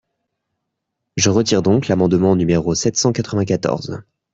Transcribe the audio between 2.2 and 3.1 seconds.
numéro sept